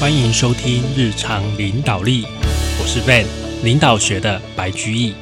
[0.00, 2.24] 欢迎收听日常领导力，
[2.80, 3.26] 我是 Van，
[3.62, 5.12] 领导学的白居易。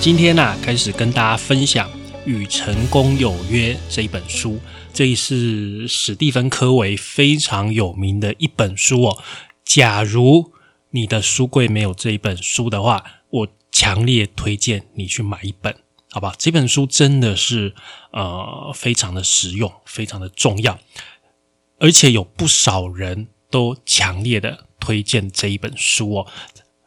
[0.00, 1.90] 今天呢、开始跟大家分享
[2.24, 4.60] 《与成功有约》这一本书，
[4.92, 9.18] 这是史蒂芬·科维非常有名的一本书哦。
[9.64, 10.52] 假如
[10.90, 15.74] 你的书柜没有这一本书的话，我强烈推荐你去买一本，
[16.12, 16.32] 好吧？
[16.38, 17.74] 这本书真的是
[18.12, 20.78] 呃非常的实用，非常的重要，
[21.80, 26.26] 而且有不少人都强烈的推荐这一本书哦。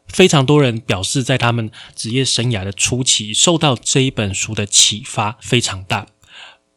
[0.08, 6.07] 非常多人表示，在他们职业生涯的初期，受到这一本书的启发非常大。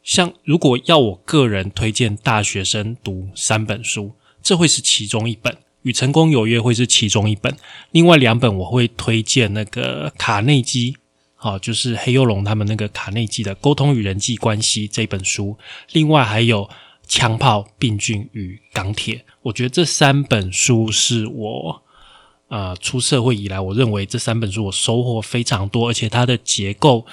[0.03, 7.55] 像如果要我个人推荐大学生读三本书，这会是其中一本，《与成功有约》会是其中一本。
[7.91, 10.95] 另外两本我会推荐那个卡内基，
[11.35, 15.57] 好、就是黑幼龙他们那个卡内基的《沟通与人际关系》这本书。
[15.91, 16.63] 另外还有
[17.07, 21.83] 《枪炮、病菌与钢铁》，我觉得这三本书是我。
[22.49, 27.05] 呃，出社会以来，我认为这三本书我收获非常多，而且它的结构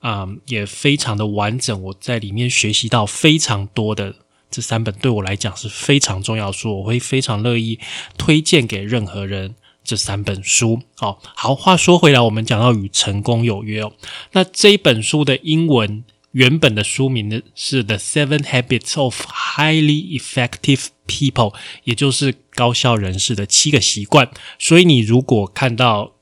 [0.00, 1.82] 啊、也非常的完整。
[1.84, 4.14] 我在里面学习到非常多的
[4.50, 7.80] 这三本对我来讲是非常重要的书，我会非常乐意
[8.18, 10.82] 推荐给任何人这三本书。
[10.98, 13.94] 哦，好，话说回来，我们讲到与成功有约哦，
[14.32, 21.50] 那这一本书的英文原本的书名呢是《The Seven Habits of Highly Effective People》，
[21.84, 24.30] 也就是高效人士的七个习惯。
[24.58, 26.12] 所以你如果看到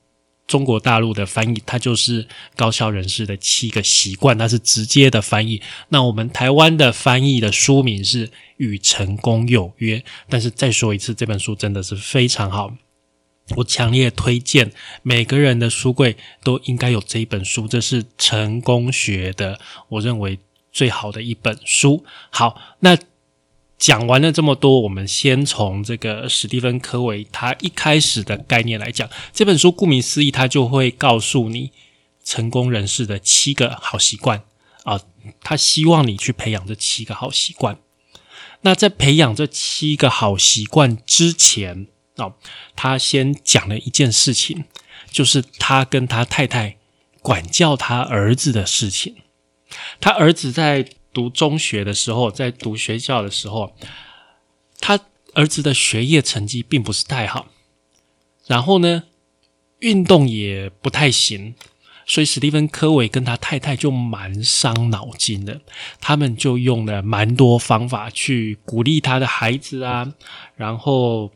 [0.47, 5.61] 中国大陆的翻译，它就是高效人士的七个习惯，它是直接的翻译。
[5.89, 12.73] 那我们台湾的翻译的书名是《与成功有约》，但是再说一次，这本书真的是非常好。
[13.55, 20.39] 我强烈推荐每个人的书柜都应该有这一本书，这是成功学的，我认为
[20.71, 22.05] 最好的一本书。
[22.29, 22.97] 好，那
[23.77, 31.71] 讲完了这么多，我们先从这个史蒂芬·科维他一开始的概念来讲，这本书顾名思义，他就会告诉你
[32.23, 34.43] 成功人士的七个好习惯
[34.83, 35.01] 啊，
[35.41, 37.77] 他希望你去培养这七个好习惯。
[38.61, 41.87] 那在培养这七个好习惯之前，
[42.19, 42.35] 哦，
[42.75, 44.65] 他先讲了一件事情，
[45.09, 46.77] 就是他跟他太太
[47.21, 49.15] 管教他儿子的事情。
[49.99, 53.75] 他儿子在读中学的时候，在读学校的时候，
[54.79, 54.99] 他
[55.33, 57.47] 儿子的学业成绩并不是太好，
[58.47, 59.03] 然后呢，
[59.79, 61.53] 运动也不太行，
[62.05, 65.61] 所以史蒂芬·科维跟他太太就蛮伤脑筋的。
[66.01, 70.13] 他们就用了蛮多方法去鼓励他的孩子啊，
[70.55, 71.31] 然后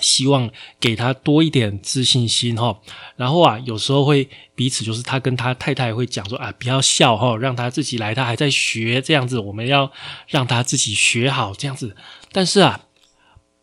[0.00, 2.80] 希望给他多一点自信心哈。
[3.16, 9.90] 然后啊，有时候会彼此就是他跟他太太会讲说啊，不要笑哈，让他自己来，他还在学这样子，我们要
[10.28, 11.96] 让他自己学好这样子。
[12.32, 12.80] 但是啊，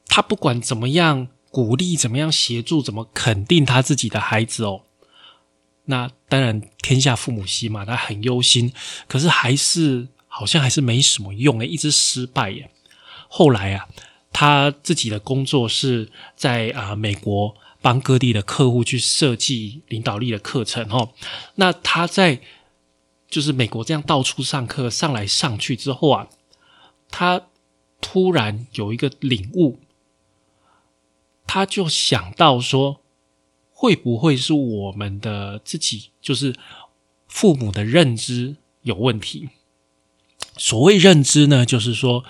[0.08, 4.82] 他不管怎么样鼓励，怎么样协助，怎么肯定他自己的孩子哦。
[5.86, 8.72] 那当然，天下父母心嘛，他很忧心，
[9.08, 12.70] 可是还是好像还是没什么用诶，一直失败耶。
[13.28, 13.88] 后来啊，
[14.32, 21.14] 他自己的工作是在啊、美国帮各地的客户去设计领导力的课程哦。
[21.56, 22.42] 那他在
[23.28, 26.28] 就是美国这样到处上课，上来上去之后啊，
[27.10, 27.48] 他
[28.02, 29.80] 突然有一个领悟，
[31.46, 33.02] 他就想到说，
[33.72, 36.56] 会不会是我们的自己就是
[37.28, 39.50] 父母的认知有问题？
[40.58, 42.24] 所谓认知呢，就是说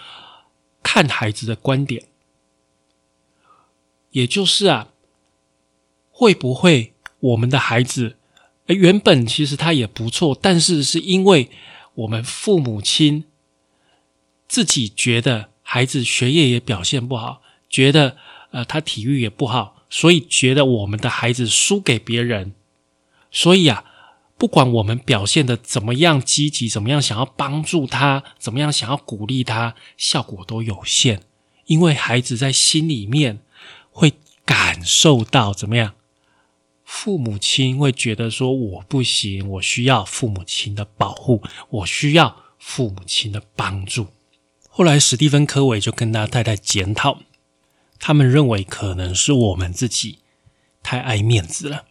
[0.83, 2.05] 看孩子的观点，
[4.11, 4.89] 也就是啊，
[6.09, 8.17] 会不会我们的孩子，
[8.67, 11.49] 诶原本其实他也不错，但是是因为
[11.95, 13.25] 我们父母亲
[14.47, 18.17] 自己觉得孩子学业也表现不好，觉得
[18.51, 22.53] 呃他体育也不好，所以觉得我们的孩子输给别人，
[23.31, 23.85] 所以啊，
[24.39, 31.23] 不管我们表现的怎么样积极，怎么样想要帮助他，怎么样想要鼓励他，效果都有限，
[31.65, 33.39] 因为孩子在心里面
[33.91, 34.13] 会
[34.45, 35.93] 感受到怎么样，
[36.85, 44.07] 父母亲会觉得说我不行，我需要父母亲的保护，我需要父母亲的帮助。
[44.69, 47.19] 后来史蒂芬·科维就跟他太太检讨，
[47.99, 50.19] 他们认为可能是我们自己
[50.81, 51.88] 太爱面子了。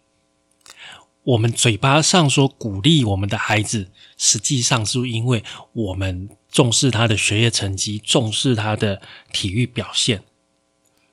[1.29, 5.43] 我们嘴巴上说鼓励我们的孩子，实际上是因为
[5.73, 10.23] 我们重视他的学业成绩，重视他的体育表现。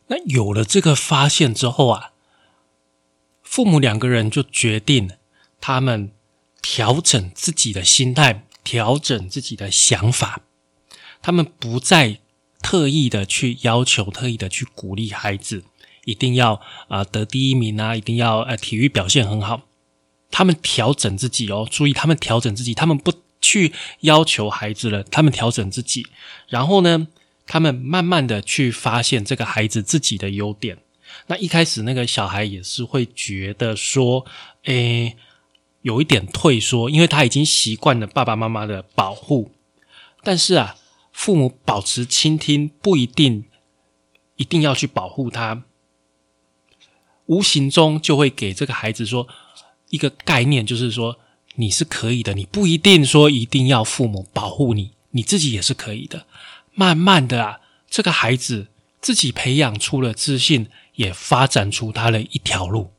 [0.06, 2.12] 那有了这个发现之后啊，
[3.42, 5.10] 父母两个人就决定，
[5.60, 6.12] 他们
[6.62, 10.40] 调整自己的心态，调整自己的想法。
[11.20, 12.20] 他们不再
[12.62, 15.64] 特意的去要求、特意的去鼓励孩子，
[16.06, 19.62] 一定要啊得第一名啊，一定要呃体育表现很好。
[20.30, 26.06] 他们调整自己哦，注意他们调整自己，他们不去要求孩子了，他们调整自己，
[26.48, 27.08] 然后呢，
[27.46, 30.78] 他们慢慢的去发现这个孩子自己的优点。
[31.28, 34.26] 那一开始那个小孩也是会觉得说，
[34.64, 35.16] 诶，
[35.82, 39.52] 有一点退缩，因为他已经习惯了爸爸妈妈的保护。
[40.22, 40.76] 但是啊，
[41.12, 43.44] 父母保持倾听，不一定
[44.34, 45.62] 一定要去保护他，
[47.26, 49.28] 无形中就会给这个孩子说。
[49.90, 51.18] 一个概念就是说，
[51.54, 56.26] 你是可以的，你不一定说一定要父母保护你，你自己也是可以的。
[56.74, 58.66] 慢慢的啊，这个孩子
[59.00, 60.66] 自己培养出了自信，
[60.96, 62.90] 也发展出他的一条路。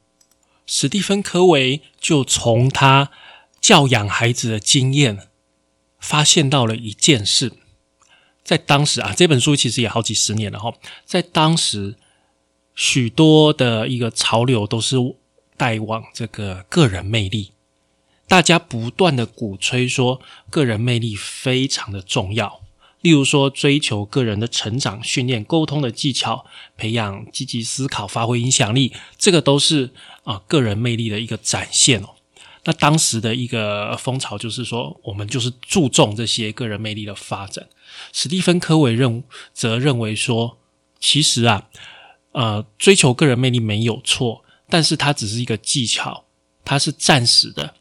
[0.66, 3.12] 史蒂芬·科维就从他
[3.60, 5.28] 教养孩子的经验，
[6.00, 7.52] 发现到了一件事，
[8.44, 10.74] 在当时啊，这本书其实也好几十年了哈，
[11.06, 11.96] 在当时
[12.74, 14.96] 许多的一个潮流都是。
[15.58, 17.52] 带往这个个人魅力，
[18.28, 22.62] 大家不断的鼓吹说个人魅力非常的重要。
[23.02, 26.46] 例如说，追求个人的成长、训练沟通的技巧、
[26.76, 29.92] 培养积极思考、发挥影响力，这个都是
[30.24, 32.10] 啊个人魅力的一个展现哦。
[32.66, 37.68] 那当时的一个风潮就是说，我们就是注重这些个人魅力的发展。
[38.12, 39.24] 史蒂芬·科维认
[39.54, 40.58] 则认为说，
[41.00, 41.70] 其实啊，
[42.34, 44.44] 呃，追求个人魅力没有错。
[44.70, 46.26] 但是它只是一个技巧，
[46.64, 47.76] 它是暂时的。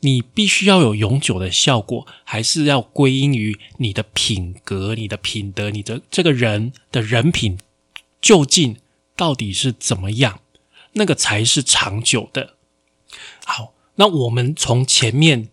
[0.00, 7.58] 你必须要有永久的效果，还是要归因于你的品格、你的品德、你的这个人的人品
[8.20, 8.76] 究竟
[9.16, 10.40] 到底是怎么样？
[10.92, 12.54] 那个才是长久的。
[13.44, 15.48] 好，那我们从前面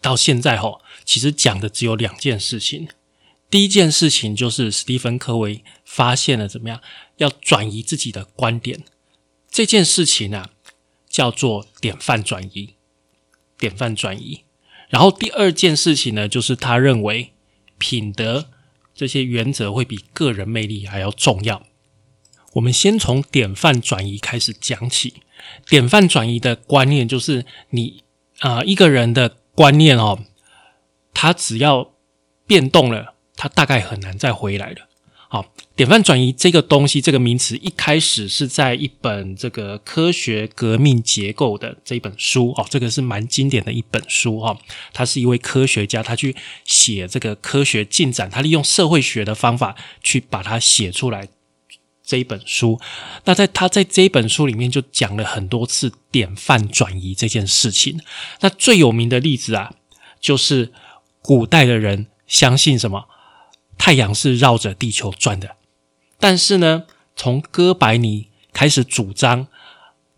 [0.00, 2.88] 到现在哈，其实讲的只有两件事情。
[3.50, 6.80] 第一件事情就是史蒂芬·科维发现了怎么样，
[7.18, 8.82] 要转移自己的观点。
[9.54, 10.46] 这件事情呢，
[11.08, 12.74] 叫做典范转移，
[13.56, 14.42] 典范转移。
[14.88, 17.34] 然后第二件事情呢，就是他认为
[17.78, 18.50] 品德
[18.92, 21.64] 这些原则会比个人魅力还要重要。
[22.54, 25.22] 我们先从典范转移开始讲起。
[25.68, 28.02] 典范转移的观念就是你
[28.40, 30.24] 啊，一个人的观念哦，
[31.12, 31.92] 他只要
[32.44, 34.88] 变动了，他大概很难再回来了。
[35.28, 35.44] 好，
[35.74, 44.56] 典范转移这个东西，这个名词一开始是在一本这个科学革命结构的这本书哦，这个是蛮经典的一本书哈。
[44.92, 51.26] 他是一位科学家，他去写这个科学进展，他利用社会学的方法去把它写出来
[52.04, 52.78] 这一本书。
[53.24, 57.98] 那在他在这一本书里面就讲了很多次典范转移这件事情。
[58.40, 59.74] 那最有名的例子啊，
[60.20, 60.72] 就是
[61.20, 63.08] 古代的人相信什么？
[63.84, 65.56] 太阳是绕着地球转的，
[66.18, 66.84] 但是呢，
[67.14, 69.46] 从哥白尼开始主张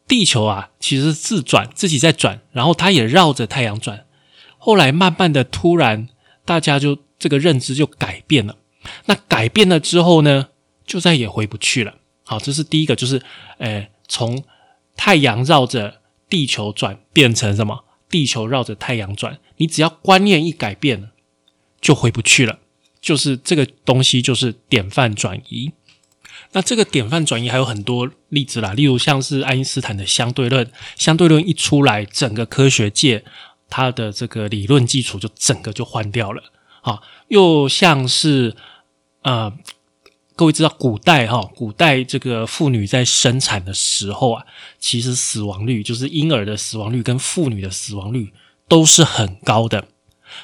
[0.06, 4.06] 地球啊，其实是自转，自己在转，然后它也绕着太阳转。
[4.56, 6.08] 后来慢慢的，突然
[6.44, 8.54] 大家就这个认知就改变了。
[9.06, 10.50] 那改变了之后呢，
[10.86, 11.94] 就再也回不去了。
[12.22, 13.20] 好，这是第一个，就是
[13.58, 14.44] 诶，从
[14.96, 17.82] 太阳绕着地球转变成什么？
[18.08, 19.40] 地球绕着太阳转。
[19.56, 21.10] 你只要观念一改变，
[21.80, 22.60] 就回不去了。
[23.06, 25.70] 就是这个东西，就是典范转移。
[26.50, 33.24] 那这个典范转移还有很多例子啦，例如像是爱因斯坦的相对论，相对论一出来，整个科学界
[33.70, 36.42] 它的这个理论基础就整个就换掉了。
[36.82, 38.56] 啊，又像是
[39.22, 39.52] 呃，
[40.34, 44.44] 各位知道古代哈，古代这个妇女在生产的时候啊，
[44.80, 48.32] 其实死亡率就是婴儿的死亡率跟妇女的死亡率
[48.66, 49.86] 都是很高的，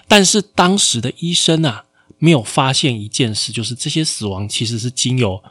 [0.07, 1.87] 但是当时的医生啊。
[2.25, 5.43] 没有发现一件事，就是这些死亡其实是经由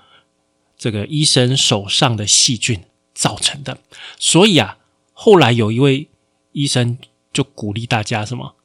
[0.77, 3.77] 这个医生手上的细菌造成的。
[4.17, 4.77] 所以啊，
[5.11, 6.07] 后来有一位
[6.53, 6.97] 医生
[7.33, 8.55] 就鼓励大家什么：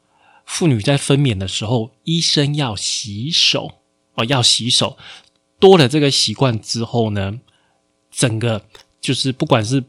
[0.44, 3.72] 妇女在分娩的时候，医生要洗手
[4.14, 4.96] 哦，要洗手。
[5.58, 7.40] 多了这个习惯之后呢，
[8.12, 8.64] 整个
[9.00, 9.82] 就是不管是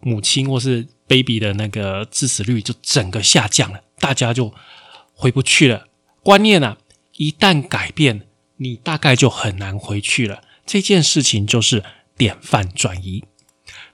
[0.00, 4.54] 母亲或是 baby 的那个致死率就整个下降了，大家就
[5.12, 5.86] 回不去了。
[6.22, 6.78] 观念啊。
[7.22, 8.22] 一旦改变，
[8.56, 10.42] 你大概就很难回去了。
[10.66, 11.84] 这件事情就是
[12.16, 13.22] 典范转移。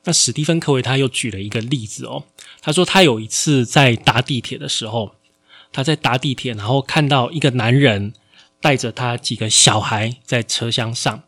[0.04, 2.24] 那史蒂芬·科维他又举了一个例子哦，
[2.62, 5.12] 他说他有一次在搭地铁的时候，
[5.70, 8.14] 他在搭地铁，然后看到一个男人
[8.62, 11.24] 带着他几个小孩在车厢上，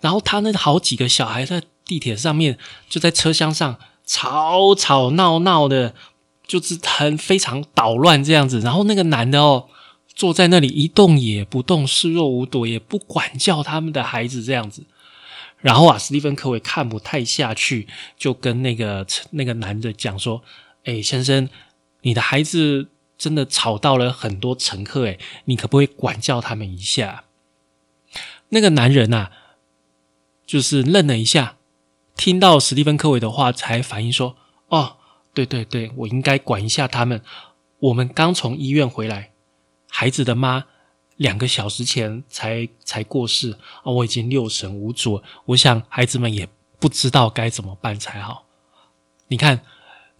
[0.00, 5.94] 然后他那好几个小孩在地铁上面就在车厢上吵吵闹闹的，
[6.48, 8.58] 就是很非常捣乱这样子。
[8.58, 9.68] 然后那个男的哦。
[10.18, 14.82] 坐在那里一动也不动，视若无睹，也不管教他们的孩子这样子。
[15.58, 20.42] 然后啊，史蒂芬·科维看不太下去，就跟那个那个男的讲说
[20.82, 21.48] ：“哎，先生，
[22.02, 27.22] 你的孩子真的吵到了很多乘客，哎，你可不可以管教他们一下？”
[28.50, 29.30] 那个男人呐，
[30.44, 31.58] 就是愣了一下，
[32.16, 34.34] 听到史蒂芬·科维的话，才反应说
[34.66, 34.96] ：“哦，
[35.32, 37.22] 对对对，我应该管一下他们。
[37.78, 39.30] 我们刚从医院回来，
[39.88, 40.64] 孩子的妈。”
[41.18, 43.50] 两个小时前才才过世
[43.82, 43.90] 啊！
[43.90, 48.44] 我已经六神无主，我想孩子们也不知道该怎么办才好。
[49.26, 49.62] 你看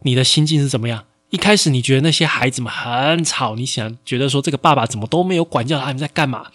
[0.01, 1.05] 你的心境是怎么样？
[1.31, 6.51] 一开始你觉得那些孩子们很吵，你想觉得说这个爸爸怎么都没有管教他们在干嘛？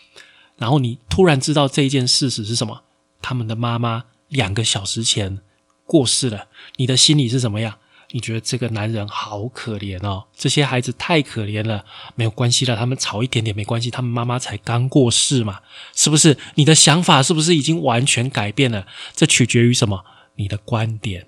[0.58, 2.82] 然后你突然知道这一件事实是什么？
[3.22, 5.40] 他们的妈妈两个小时前
[5.86, 7.78] 过世了，你的心里是怎么样？
[8.16, 11.84] 你觉得这个男人好可怜哦，这些孩子太可怜了。
[12.14, 15.62] 没有关系的，他们吵一点点没关系，他们妈妈才刚过世嘛，
[15.96, 16.38] 是不是？
[16.54, 18.86] 你的想法是不是已经完全改变了？
[19.16, 20.06] 这取决于什么？
[20.36, 21.26] 你的观点。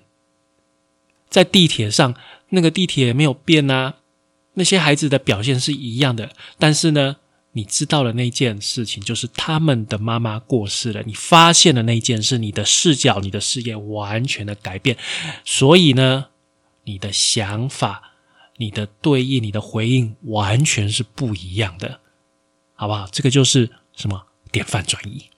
[1.28, 2.14] 在地铁上，
[2.50, 3.96] 那个地铁没有变啊，
[4.54, 6.30] 那些孩子的表现是一样的。
[6.56, 7.16] 但是呢，
[7.54, 11.02] 你知道了那件事情，就是他们的妈妈过世了。
[11.04, 14.96] 你发现了那件事，你的视角、你的视野完全的改变。
[15.44, 16.26] 所以呢？
[16.86, 18.14] 你的想法、
[18.56, 22.00] 你的对应、你的回应，完全是不一样的，
[22.74, 23.06] 好不好？
[23.12, 25.28] 这个就是什么典范转移。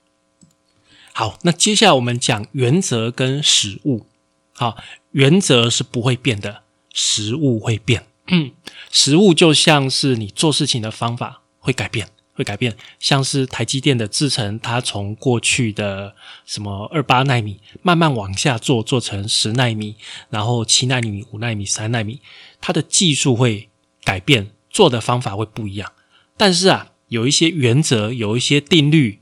[1.11, 4.05] 好，那接下来我们讲原则跟实物。
[4.53, 4.77] 好，
[5.11, 6.63] 原则是不会变的，
[6.93, 8.07] 实物会变。
[8.27, 8.51] 嗯，
[8.91, 12.09] 实物就像是你做事情的方法会改变。
[12.39, 16.15] 会改变，像是台积电的制程，它从过去的
[16.45, 19.97] 什么二八纳米慢慢往下做，做成十纳米，
[20.29, 22.21] 然后七纳米、五纳米、三纳米，
[22.61, 23.67] 它的技术会
[24.05, 25.91] 改变，做的方法会不一样。
[26.37, 29.19] 但是啊，有一些原则，有一些定律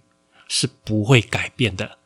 [0.47, 1.97] 是不会改变的。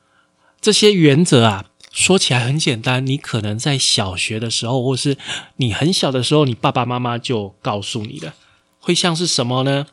[0.61, 5.17] 这些原则啊，说起来很简单，你可能在小学的时候，或是
[5.57, 8.33] 你很小的时候，你爸爸妈妈就告诉你了，
[8.79, 9.87] 会像是什么呢？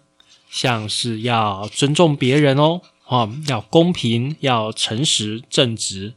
[0.51, 6.15] 像是要尊重别人哦，啊，要公平，要诚实正直，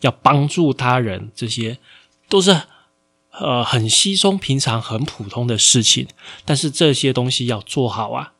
[0.00, 1.78] 要帮助他人，这些
[2.28, 2.62] 都是
[3.32, 6.08] 呃很稀松平常、很普通的事情。
[6.44, 8.32] 但是这些东西要做好啊，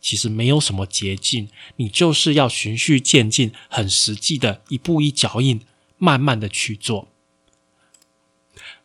[0.00, 5.62] 其实没有什么捷径，你就是要循序渐进，很实际的一步一脚印，
[5.96, 7.08] 慢慢的去做。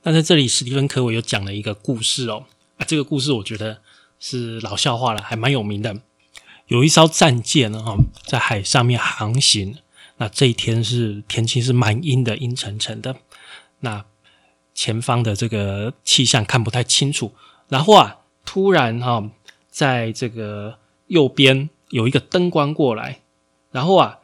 [0.04, 2.46] 那在这里，史蒂芬·科维又讲了一个故事哦，
[2.78, 3.82] 啊，这个故事我觉得。
[4.20, 6.02] 是老笑话了，还蛮有名的。
[6.68, 7.96] 有一艘战舰呢，哈，
[8.26, 9.78] 在海上面航行。
[10.18, 13.18] 那这一天是天气是蛮阴的，阴沉沉的。
[13.82, 14.06] 那
[14.74, 17.34] 前方的这个气象看不太清楚。
[17.68, 19.30] 然后啊，突然哈，
[19.70, 23.20] 在这个右边有一个灯光过来。
[23.72, 24.20] 然后啊，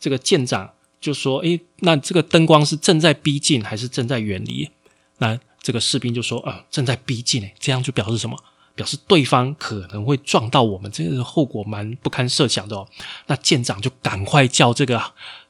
[0.00, 4.70] 这个舰长就说：“诶，那这个灯光是正在逼近还是正在远离？”
[5.18, 8.36] 那这个士兵就说：“啊，正在逼近。”诶，这样就表示什么？
[8.74, 12.88] 表示对方可能会撞到我们，这个后果蛮不堪设想的哦。
[13.26, 15.00] 那舰长就赶快叫这个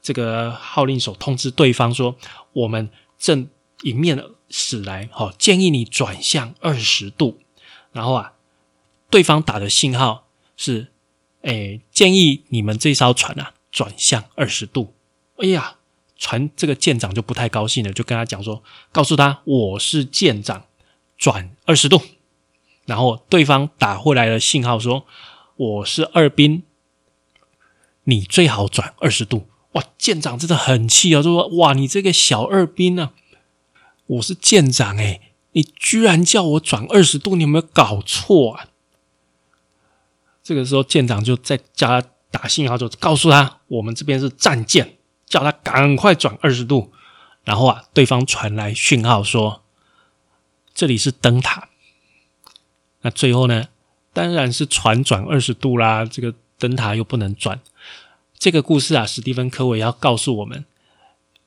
[0.01, 2.15] 这个号令手通知对方说
[2.53, 3.47] ：“我们正
[3.81, 7.39] 迎面驶来，好，建议你转向二十度。”
[7.91, 8.33] 然后啊，
[9.09, 10.91] 对方打的信号是
[11.41, 14.93] ：“哎，建议你们这艘船啊转向二十度。”
[15.37, 15.77] 哎呀，
[16.15, 18.61] 船这个舰长就不太高兴了，就跟他讲说
[18.93, 20.65] ：“告诉他我是舰长，
[21.17, 21.99] 转二十度。”
[22.85, 25.05] 然后对方打回来的信号说
[25.57, 26.63] ：“我是二兵，
[28.03, 33.11] 你最好转二十度。”哇，舰长真的很气啊，就说：“哇，你这个小二兵啊，
[34.05, 38.67] 我是舰长哎，你居然叫我转二十度，你有没有搞错啊？”
[40.41, 46.93] 这个时候舰长就在叫他打信号，就告诉他：“我们这边是战舰，叫他赶快转二十度。”
[47.43, 49.63] 然后啊，对方传来讯号说
[50.73, 51.69] ：“这里是灯塔。”
[53.05, 53.67] 那最后呢？
[54.13, 57.61] 当然是船转二十度啦，这个灯塔又不能转。
[58.35, 60.65] 这个故事啊，史蒂芬·科维要告诉我们，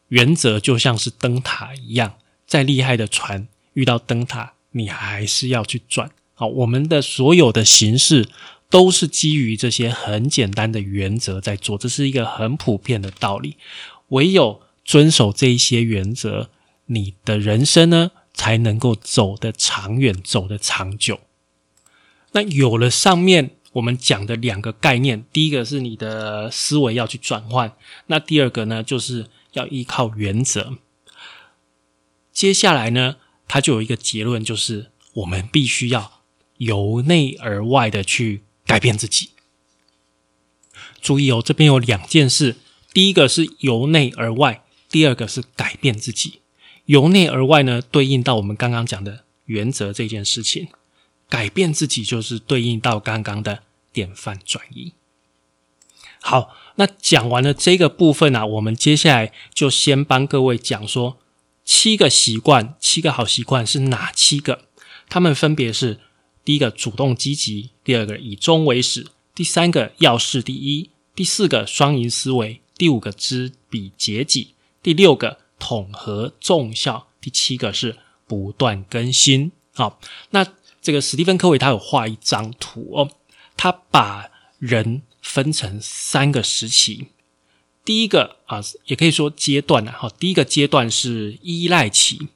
[0.06, 2.14] 原则就像是灯塔一样，
[2.46, 6.12] 再厉害的船遇到灯塔，你还是要去转。
[6.34, 8.28] 好，我们的所有的形式
[8.70, 13.56] 都是基于这些很简单的原则在做，这是一个很普遍的道理。
[14.10, 16.50] 唯有遵守这一些原则，
[16.86, 21.18] 你的人生呢，才能够走得长远，走得长久。
[22.32, 27.74] 那有了上面我们讲的两个概念，第一个是你的思维要去转换，
[28.06, 30.78] 那第二个呢，就是要依靠原则。
[32.32, 33.16] 接下来呢，
[33.46, 36.22] 它就有一个结论，就是我们必须要
[36.58, 39.30] 由内而外的去改变自己。
[41.00, 42.56] 注意哦，这边有两件事，
[42.92, 46.40] 第一个是由内而外，第二个是改变自己。
[46.86, 50.66] 由内而外呢，对应到我们刚刚讲的原则这件事情；
[51.28, 54.92] 改变自己就是对应到刚刚的典范转移。
[56.20, 61.18] 好，那讲完了这个部分啊，我们接下来就先帮各位讲说
[61.64, 64.64] 七个习惯，七个好习惯是哪七个？
[65.08, 66.00] 他们分别是：
[66.44, 79.52] 第一个主动积极，第二个以终为始，第三个要事第一，第四个双赢思维，第五个知彼解己，第六个统合众效，第七个是不断更新。
[79.74, 80.44] 好，那
[80.80, 83.10] 这个史蒂芬·科维他有画一张图哦，
[83.56, 85.02] 他把人。
[85.20, 87.08] 分成三个时期，
[87.84, 89.92] 第一个啊，也可以说阶段呢。
[89.92, 92.28] 好，第一个阶段是依赖期，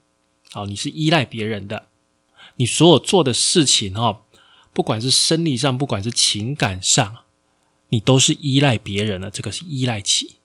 [0.50, 1.86] 好，你是依赖别人的，
[2.56, 4.24] 你所有做的事情哦，
[4.74, 7.18] 不管是生理上，不管是情感上，
[7.88, 10.36] 你都是依赖别人的，这个是依赖期。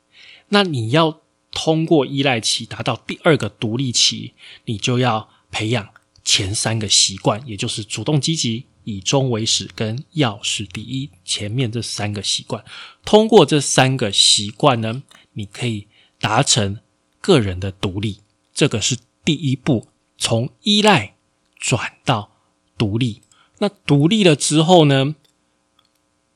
[0.49, 1.19] 那你要
[1.51, 4.35] 通过依赖期达到第二个独立期，
[4.65, 5.89] 你就要培养
[6.27, 8.65] 前三个习惯，也就是主动积极。
[8.83, 12.63] 以终为始，跟要事第一，前面这三个习惯，
[13.03, 15.03] 通过这三个习惯呢，
[15.33, 15.87] 你可以
[16.21, 16.79] 达成
[17.19, 18.21] 个人的独立。
[18.53, 21.15] 这个是第一步，从依赖
[21.57, 22.31] 转到
[22.77, 23.21] 独立。
[23.59, 25.15] 那独立了之后呢，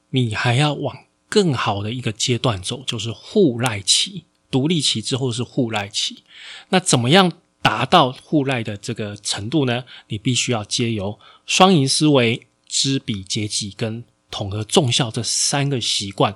[0.10, 4.26] 你还要往更好的一个阶段走，就是互赖期。
[4.50, 6.24] 独立期之后是互赖期。
[6.68, 7.32] 那怎么样？
[7.62, 16.36] 达到互赖的这个程度呢，你必须要借由双赢思维、知彼解己跟统合众效这三个习惯，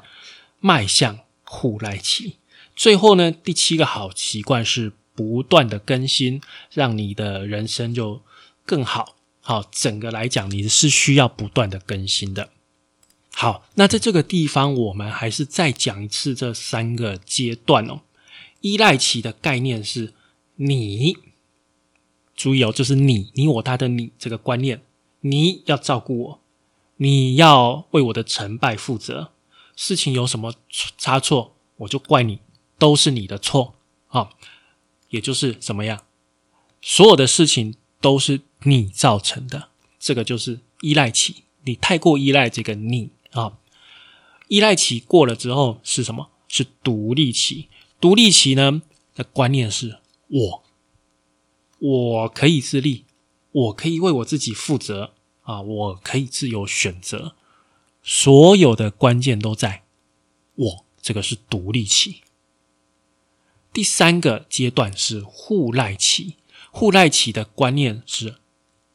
[0.59, 2.35] 迈向互赖期。
[2.75, 6.41] 最后呢，第七个好习惯是不断的更新，
[6.71, 8.21] 让你的人生就
[8.63, 9.15] 更好。
[9.41, 12.49] 好，整个来讲，你是需要不断的更新的。
[13.33, 18.01] 好，那在这个地方，我们还是再讲一次这三个阶段哦。
[18.61, 20.13] 依赖期的概念是。
[20.55, 21.17] 你
[22.35, 24.81] 注意哦，就是你、你、我、他的你这个观念，
[25.21, 26.41] 你要照顾我，
[26.97, 29.31] 你要为我的成败负责。
[29.75, 30.53] 事情有什么
[30.97, 32.39] 差错，我就怪你，
[32.77, 33.75] 都是你的错
[34.07, 34.29] 啊！
[35.09, 36.03] 也就是怎么样，
[36.81, 41.43] 所有的事情都是你造成的，这个就是依赖期。
[41.63, 43.57] 你太过依赖这个你啊，
[44.47, 46.29] 依赖期过了之后是什么？
[46.47, 47.67] 是独立期。
[47.99, 48.81] 独立期呢
[49.13, 49.97] 的观念是。
[50.35, 50.63] 我，
[51.79, 53.05] 我可以自立，
[53.53, 55.61] 我可以为我自己负责啊！
[55.61, 57.35] 我可以自由选择，
[58.03, 59.83] 所有的关键都在
[60.55, 60.85] 我。
[61.01, 62.23] 这个是独立期。
[63.71, 66.35] 第三个阶段是互赖期，
[66.71, 68.35] 互赖期的观念是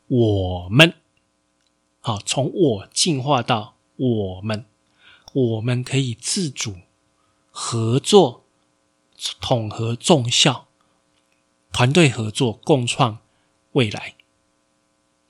[0.09, 0.95] 我们，
[2.01, 4.67] 好，从我进化到我们，
[5.33, 6.75] 我们可以自主
[7.51, 8.45] 合作，
[9.41, 10.67] 统合众效。
[11.73, 13.19] 团队合作，共创
[13.73, 14.15] 未来。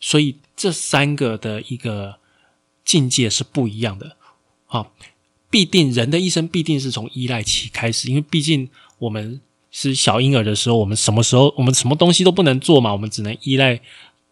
[0.00, 2.16] 所以这三个的一个
[2.84, 4.16] 境界是不一样的。
[4.64, 4.94] 好，
[5.50, 13.78] 必定人的一生必定是从依赖期开始，因为毕竟我们是小婴儿的时候，我们什么时候我们什么东西都不能做嘛，我们只能依赖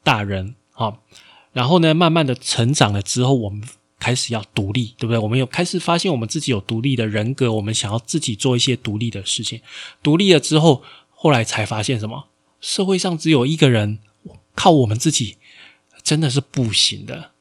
[0.03, 0.55] 大人。
[0.73, 1.03] 好，
[1.53, 3.63] 然后呢，慢慢的成长了之后，我们
[4.01, 5.19] 开始要独立，对不对？
[5.19, 9.61] 我们有开始发现我们自己有独立的人格，我们想要自己做一些独立的事情。
[10.03, 10.83] 独立了之后。
[11.21, 12.29] 后来才发现，什么
[12.61, 13.99] 社会上只有一个人
[14.55, 15.37] 靠我们自己
[16.05, 17.33] 真的是不行的。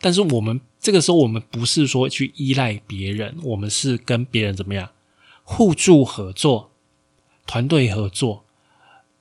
[0.00, 4.92] 但是我们这个时候，我们不是说去依赖别人，我们是跟别人怎么样
[5.44, 6.72] 互助合作、
[7.46, 8.46] 团队合作，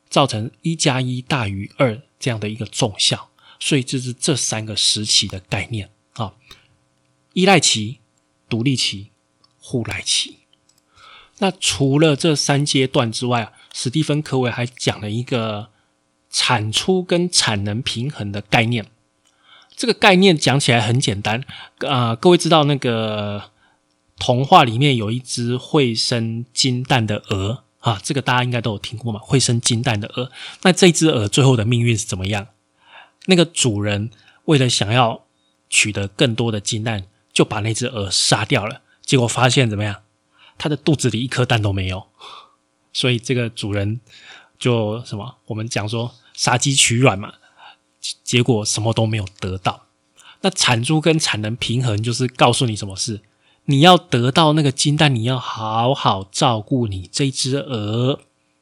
[0.10, 3.30] 造成一加一大于二这样的一个重效。
[3.60, 6.36] 所以，这是这三个时期的概念啊：
[7.34, 8.00] 依赖期、
[8.48, 9.12] 独立期、
[9.60, 10.38] 互赖期。
[11.40, 13.52] 那除了这三阶段之外啊。
[13.74, 15.70] 史蒂芬·科维还讲了一个
[16.30, 18.88] 产出跟产能平衡的概念。
[19.76, 21.44] 这个概念讲起来很简单
[21.88, 23.50] 啊，各位知道那个
[24.20, 29.20] 童话里面有一只会生金蛋的鹅啊，这个大家应该都有听过嘛？
[29.20, 30.32] 会生金蛋的鹅，
[30.62, 32.50] 那这只鹅最后的命运是怎么样？
[33.26, 34.12] 那个主人
[34.46, 35.26] 为了想要
[35.70, 38.82] 取得更多的金蛋，就把那只鹅杀掉了。
[39.04, 40.02] 结果发现怎么样？
[40.60, 42.08] 它的肚子里一颗蛋都没有。
[42.94, 44.00] 所以这个主人
[44.60, 45.38] 就什么？
[45.48, 47.34] 我们讲说杀鸡取卵嘛，
[48.24, 49.88] 结果什么都没有得到。
[50.42, 53.22] 那产出跟产能平衡，就是告诉你什么事？
[53.66, 58.20] 你要得到那个金蛋，你要好好照顾你这只鹅，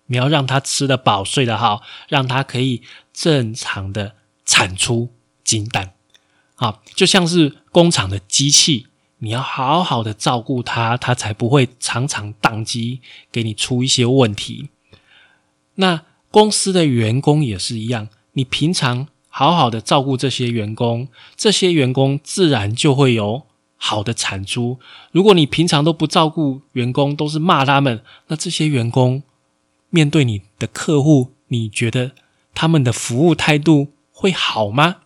[0.08, 4.16] 你要让它吃得饱、睡得好，让它可以正常的
[4.46, 5.14] 产出
[5.44, 5.94] 金蛋。
[6.56, 8.88] 啊，就像是工厂的机器，
[9.20, 13.02] 你要好好的照顾他，他才不会常常宕机，
[13.32, 14.70] 给你出一些问题。
[15.76, 23.44] 那公司的员工也是一样，你平常好好的照顾这些员工，这些员工自然就会有
[23.76, 24.80] 好的产出。
[25.12, 29.24] 如果你平常都不照顾员工，都是骂他们，那这些员工
[29.90, 32.12] 面对你的客户，你觉得
[32.54, 34.98] 他们的服务态度会好吗？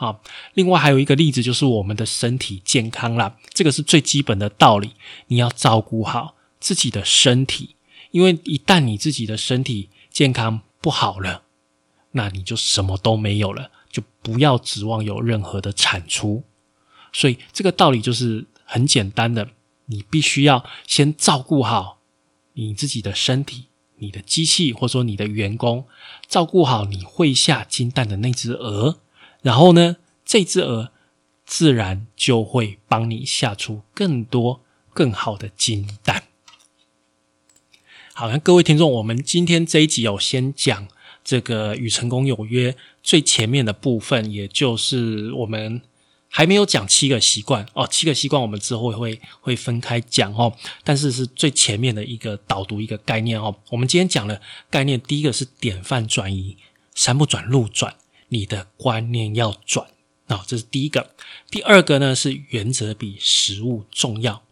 [0.00, 0.22] 好，
[0.54, 4.92] 另外还有一个例子就是我们的身体健康啦，这个是最基本的道理，
[5.26, 7.76] 你要照顾好自己的身体，
[8.10, 11.42] 因为一旦你自己的身体健康不好了，
[12.12, 16.44] 那你就什么都没有了，就不要指望有任何的产出。
[17.12, 19.50] 所以这个道理就是很简单的，
[19.84, 21.98] 你必须要先照顾好
[22.54, 23.66] 你自己的身体，
[23.98, 25.86] 你的机器或者说你的员工，
[26.26, 29.00] 照顾好你会下金蛋的那只鹅。
[29.42, 30.92] 然后呢，这只鹅
[31.46, 34.60] 自然就会帮你下出更多
[34.92, 36.24] 更好的金蛋。
[38.12, 40.88] 好，那各位听众，我们今天这一集有先讲
[41.24, 45.80] 这个与成功有约最前面的部分，也就是我们
[46.28, 47.86] 还没有讲七个习惯哦。
[47.90, 53.56] 七个习惯我们之后会会分开讲哦，但是是最前面的一个导读一个概念哦。
[53.70, 56.58] 我们今天讲的概念，第一个是典范转移，
[56.94, 57.96] 山不转路转。
[58.30, 59.86] 你的观念要转
[60.28, 61.14] 啊，这是第一个。
[61.50, 64.42] 第二个呢是原则比实物重要。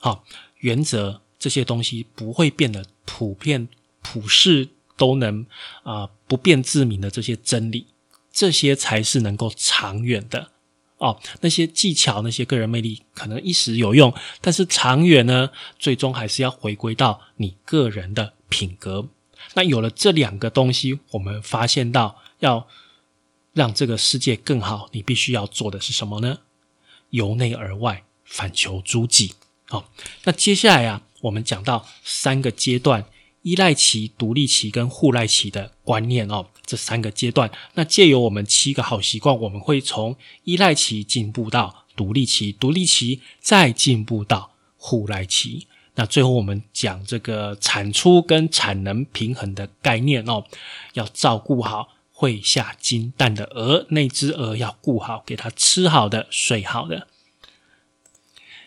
[0.00, 0.24] 好，
[0.58, 3.68] 原则这些东西不会变得普遍、
[4.02, 5.44] 普世都能
[5.82, 7.88] 啊不变自明的这些真理，
[8.32, 10.52] 这些才是能够长远的
[10.98, 11.20] 哦。
[11.40, 19.08] 那些技巧、那些个人魅力可能一时有用，但是长远呢，最终还是要回归到你个人的品格。
[19.54, 22.68] 那有了这两个东西，我们发现到要。
[23.54, 26.40] 让这个世界更好，你必须要做的是什么呢？
[27.10, 29.34] 由内而外，反求诸己。
[29.68, 29.90] 好，
[30.24, 33.06] 那接下来啊，我们讲到三个阶段：
[33.42, 36.48] 依赖期、独立期跟互赖期的观念哦。
[36.66, 45.68] 这三个阶段，那借由我们七个好习惯，我们会从依赖期进步到独立期，独立期再进步到互赖期。
[45.94, 50.44] 那最后我们讲这个产出跟产能平衡的概念哦，
[50.94, 51.93] 要照顾好。
[52.16, 57.08] 会下金蛋的鹅，那只鹅要顾好，给它吃好的，睡好的。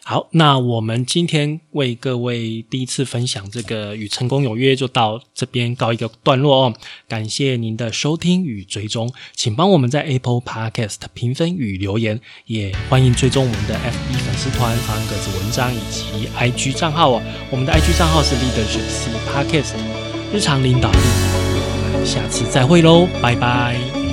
[0.03, 6.73] 好，那我们今天为各位第一次分享这个与成功有约，就到这边告一个段落哦。
[7.09, 17.21] 感谢您的收听与追踪，请帮我们在 Apple Podcast 评分与留言，也欢迎追踪我们的 FB 粉丝团、方格子文章以及 IG 账号哦。
[17.51, 19.75] 我们的 IG 账号是 Leadership C Podcast
[20.33, 21.46] 日常领导力。
[22.07, 24.06] 下次再会喽，拜拜。